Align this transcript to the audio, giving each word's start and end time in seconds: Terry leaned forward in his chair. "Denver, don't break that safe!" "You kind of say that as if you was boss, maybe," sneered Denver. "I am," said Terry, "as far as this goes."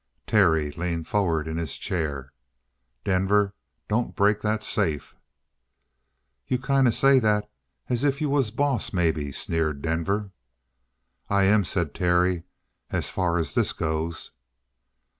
Terry 0.25 0.71
leaned 0.71 1.07
forward 1.07 1.47
in 1.47 1.57
his 1.57 1.77
chair. 1.77 2.33
"Denver, 3.03 3.53
don't 3.87 4.15
break 4.15 4.41
that 4.41 4.63
safe!" 4.63 5.15
"You 6.47 6.57
kind 6.57 6.87
of 6.87 6.95
say 6.95 7.19
that 7.19 7.47
as 7.87 8.03
if 8.03 8.19
you 8.19 8.27
was 8.27 8.49
boss, 8.49 8.93
maybe," 8.93 9.31
sneered 9.31 9.83
Denver. 9.83 10.31
"I 11.29 11.43
am," 11.43 11.63
said 11.63 11.93
Terry, 11.93 12.41
"as 12.89 13.11
far 13.11 13.37
as 13.37 13.53
this 13.53 13.73
goes." 13.73 14.31